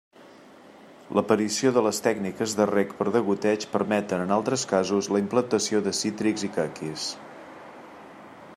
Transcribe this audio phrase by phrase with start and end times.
[1.17, 5.95] L'aparició de les tècniques de reg per degoteig permeten, en altres casos, la implantació de
[5.99, 7.09] cítrics i caquis.